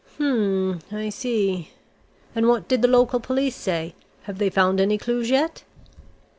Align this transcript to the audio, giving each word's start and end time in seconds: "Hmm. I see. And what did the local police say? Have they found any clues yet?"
"Hmm. 0.17 0.77
I 0.91 1.09
see. 1.09 1.69
And 2.33 2.47
what 2.47 2.67
did 2.67 2.81
the 2.81 2.87
local 2.87 3.19
police 3.19 3.55
say? 3.55 3.93
Have 4.23 4.39
they 4.39 4.49
found 4.49 4.81
any 4.81 4.97
clues 4.97 5.29
yet?" 5.29 5.63